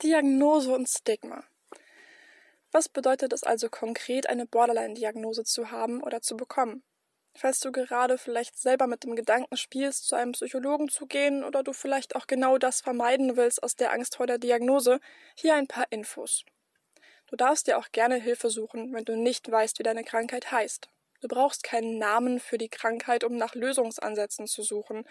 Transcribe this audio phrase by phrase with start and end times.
[0.00, 1.42] Diagnose und Stigma.
[2.70, 6.84] Was bedeutet es also konkret, eine Borderline-Diagnose zu haben oder zu bekommen?
[7.34, 11.64] Falls du gerade vielleicht selber mit dem Gedanken spielst, zu einem Psychologen zu gehen oder
[11.64, 15.00] du vielleicht auch genau das vermeiden willst aus der Angst vor der Diagnose,
[15.34, 16.44] hier ein paar Infos.
[17.26, 20.88] Du darfst dir auch gerne Hilfe suchen, wenn du nicht weißt, wie deine Krankheit heißt.
[21.20, 25.04] Du brauchst keinen Namen für die Krankheit, um nach Lösungsansätzen zu suchen.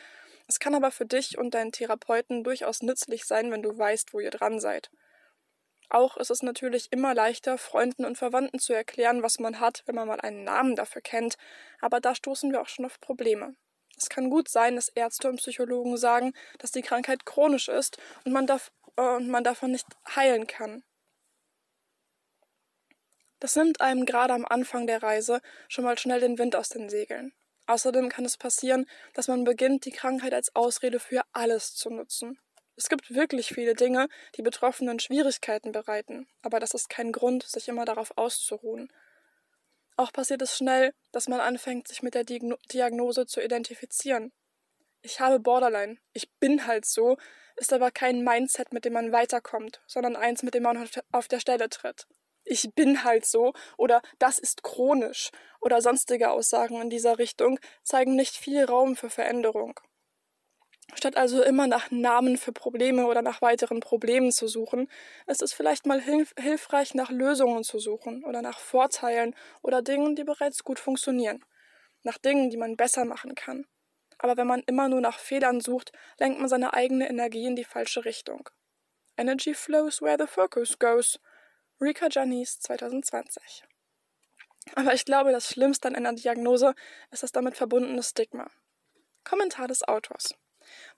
[0.47, 4.19] Es kann aber für dich und deinen Therapeuten durchaus nützlich sein, wenn du weißt, wo
[4.19, 4.89] ihr dran seid.
[5.89, 9.95] Auch ist es natürlich immer leichter, Freunden und Verwandten zu erklären, was man hat, wenn
[9.95, 11.37] man mal einen Namen dafür kennt,
[11.79, 13.55] aber da stoßen wir auch schon auf Probleme.
[13.97, 18.31] Es kann gut sein, dass Ärzte und Psychologen sagen, dass die Krankheit chronisch ist und
[18.31, 20.83] man, darf, äh, und man davon nicht heilen kann.
[23.39, 26.89] Das nimmt einem gerade am Anfang der Reise schon mal schnell den Wind aus den
[26.89, 27.33] Segeln.
[27.67, 32.39] Außerdem kann es passieren, dass man beginnt, die Krankheit als Ausrede für alles zu nutzen.
[32.75, 37.67] Es gibt wirklich viele Dinge, die Betroffenen Schwierigkeiten bereiten, aber das ist kein Grund, sich
[37.67, 38.91] immer darauf auszuruhen.
[39.97, 44.31] Auch passiert es schnell, dass man anfängt, sich mit der Diagnose zu identifizieren.
[45.01, 47.17] Ich habe Borderline, ich bin halt so,
[47.55, 51.39] ist aber kein Mindset, mit dem man weiterkommt, sondern eins, mit dem man auf der
[51.39, 52.07] Stelle tritt
[52.47, 58.15] ich bin halt so oder das ist chronisch oder sonstige Aussagen in dieser Richtung zeigen
[58.15, 59.79] nicht viel Raum für Veränderung.
[60.95, 64.89] Statt also immer nach Namen für Probleme oder nach weiteren Problemen zu suchen,
[65.25, 70.15] ist es vielleicht mal hilf hilfreich, nach Lösungen zu suchen oder nach Vorteilen oder Dingen,
[70.15, 71.43] die bereits gut funktionieren,
[72.03, 73.65] nach Dingen, die man besser machen kann.
[74.17, 77.65] Aber wenn man immer nur nach Fehlern sucht, lenkt man seine eigene Energie in die
[77.65, 78.49] falsche Richtung.
[79.17, 81.19] Energy flows where the focus goes.
[81.79, 83.63] Rika Janice 2020.
[84.75, 86.73] Aber ich glaube, das Schlimmste an einer Diagnose
[87.11, 88.49] ist das damit verbundene Stigma.
[89.23, 90.33] Kommentar des Autors.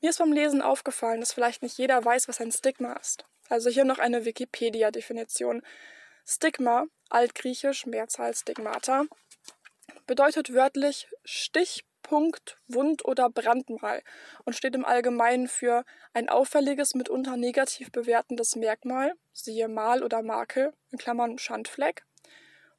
[0.01, 3.25] Mir ist beim Lesen aufgefallen, dass vielleicht nicht jeder weiß, was ein Stigma ist.
[3.49, 5.63] Also hier noch eine Wikipedia-Definition.
[6.25, 9.03] Stigma, altgriechisch Mehrzahl Stigmata,
[10.07, 14.01] bedeutet wörtlich Stich, Punkt, Wund- oder Brandmal
[14.43, 20.73] und steht im Allgemeinen für ein auffälliges, mitunter negativ bewertendes Merkmal, siehe Mal oder Makel,
[20.89, 22.03] in Klammern Schandfleck,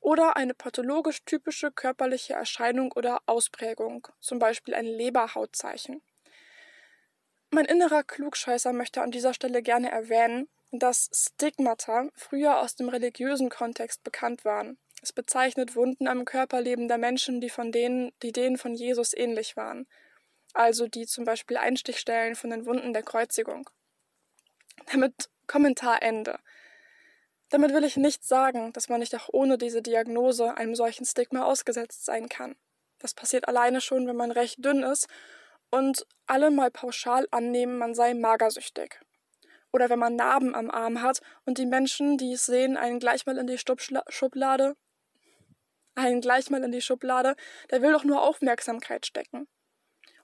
[0.01, 6.03] oder eine pathologisch typische körperliche Erscheinung oder Ausprägung, zum Beispiel ein Leberhautzeichen.
[7.51, 13.49] Mein innerer Klugscheißer möchte an dieser Stelle gerne erwähnen, dass Stigmata früher aus dem religiösen
[13.49, 18.59] Kontext bekannt waren es bezeichnet Wunden am Körper lebender Menschen, die von denen, die denen
[18.59, 19.87] von Jesus ähnlich waren.
[20.53, 23.71] Also die zum Beispiel Einstichstellen von den Wunden der Kreuzigung.
[24.93, 26.39] Damit Kommentar Ende.
[27.49, 31.45] Damit will ich nicht sagen, dass man nicht auch ohne diese Diagnose einem solchen Stigma
[31.45, 32.55] ausgesetzt sein kann.
[33.01, 35.09] Das passiert alleine schon, wenn man recht dünn ist
[35.71, 39.01] und alle mal pauschal annehmen, man sei magersüchtig.
[39.73, 43.27] Oder wenn man Narben am Arm hat und die Menschen, die es sehen, einen gleich
[43.27, 44.77] mal in die Schublade
[45.95, 47.37] einen gleich mal in die Schublade,
[47.71, 49.49] der will doch nur Aufmerksamkeit stecken.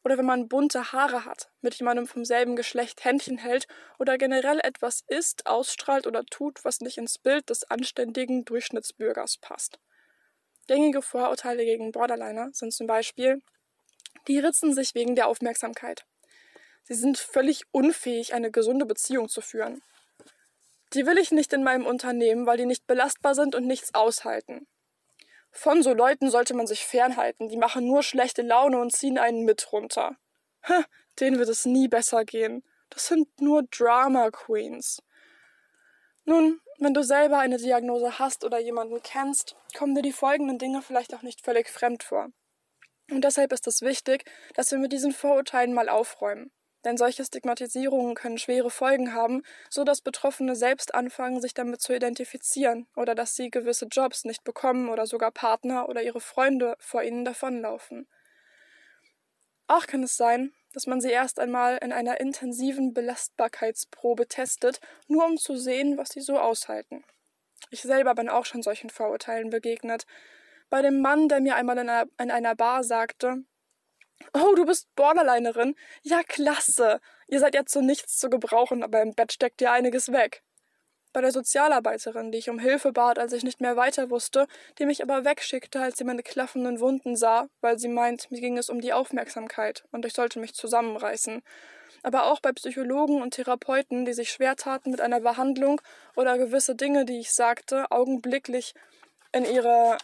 [0.04, 3.66] Oder wenn man bunte Haare hat, mit jemandem vom selben Geschlecht Händchen hält
[3.98, 9.80] oder generell etwas isst, ausstrahlt oder tut, was nicht ins Bild des anständigen Durchschnittsbürgers passt.
[10.68, 13.42] Gängige Vorurteile gegen Borderliner sind zum Beispiel,
[14.28, 16.04] die ritzen sich wegen der Aufmerksamkeit.
[16.84, 19.82] Sie sind völlig unfähig, eine gesunde Beziehung zu führen.
[20.92, 24.68] Die will ich nicht in meinem Unternehmen, weil die nicht belastbar sind und nichts aushalten.
[25.56, 29.46] Von so Leuten sollte man sich fernhalten, die machen nur schlechte Laune und ziehen einen
[29.46, 30.16] mit runter.
[30.68, 30.84] Ha,
[31.18, 32.62] denen wird es nie besser gehen.
[32.90, 35.02] Das sind nur Drama Queens.
[36.26, 40.82] Nun, wenn du selber eine Diagnose hast oder jemanden kennst, kommen dir die folgenden Dinge
[40.82, 42.28] vielleicht auch nicht völlig fremd vor.
[43.10, 46.50] Und deshalb ist es wichtig, dass wir mit diesen Vorurteilen mal aufräumen
[46.86, 51.92] denn solche Stigmatisierungen können schwere Folgen haben, so dass Betroffene selbst anfangen, sich damit zu
[51.92, 57.02] identifizieren oder dass sie gewisse Jobs nicht bekommen oder sogar Partner oder ihre Freunde vor
[57.02, 58.06] ihnen davonlaufen.
[59.66, 65.26] Auch kann es sein, dass man sie erst einmal in einer intensiven Belastbarkeitsprobe testet, nur
[65.26, 67.04] um zu sehen, was sie so aushalten.
[67.70, 70.06] Ich selber bin auch schon solchen Vorurteilen begegnet.
[70.70, 73.42] Bei dem Mann, der mir einmal in einer, in einer Bar sagte,
[74.32, 75.74] Oh, du bist Borderlinerin?
[76.02, 77.00] Ja, klasse.
[77.28, 80.42] Ihr seid ja zu nichts zu gebrauchen, aber im Bett steckt dir einiges weg.
[81.12, 84.46] Bei der Sozialarbeiterin, die ich um Hilfe bat, als ich nicht mehr weiter wusste,
[84.78, 88.58] die mich aber wegschickte, als sie meine klaffenden Wunden sah, weil sie meint, mir ging
[88.58, 91.42] es um die Aufmerksamkeit und ich sollte mich zusammenreißen.
[92.02, 95.80] Aber auch bei Psychologen und Therapeuten, die sich schwer taten mit einer Behandlung
[96.14, 98.74] oder gewisse Dinge, die ich sagte, augenblicklich
[99.32, 99.96] in ihre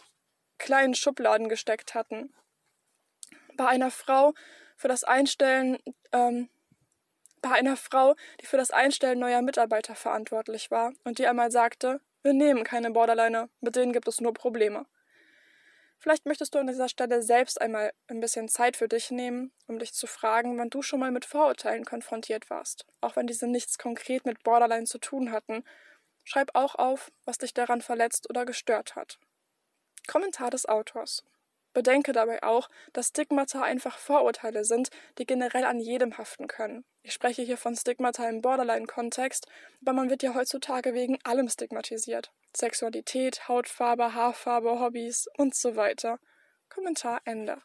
[0.57, 2.33] kleinen Schubladen gesteckt hatten
[3.57, 4.33] bei einer Frau
[4.75, 5.77] für das Einstellen
[6.11, 6.49] ähm,
[7.41, 11.99] Bei einer Frau, die für das Einstellen neuer Mitarbeiter verantwortlich war und die einmal sagte,
[12.21, 14.85] wir nehmen keine Borderliner, mit denen gibt es nur Probleme.
[15.99, 19.79] Vielleicht möchtest du an dieser Stelle selbst einmal ein bisschen Zeit für dich nehmen, um
[19.79, 23.77] dich zu fragen, wann du schon mal mit Vorurteilen konfrontiert warst, auch wenn diese nichts
[23.77, 25.63] konkret mit Borderline zu tun hatten.
[26.25, 29.17] Schreib auch auf, was dich daran verletzt oder gestört hat.
[30.07, 31.23] Kommentar des Autors.
[31.73, 36.85] Bedenke dabei auch, dass Stigmata einfach Vorurteile sind, die generell an jedem haften können.
[37.01, 39.47] Ich spreche hier von Stigmata im Borderline-Kontext,
[39.81, 42.31] aber man wird ja heutzutage wegen allem stigmatisiert.
[42.55, 46.19] Sexualität, Hautfarbe, Haarfarbe, Hobbys und so weiter.
[46.69, 47.61] Kommentar Ende.